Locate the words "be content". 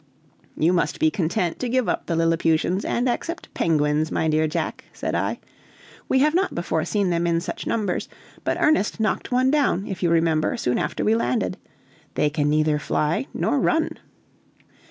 0.99-1.59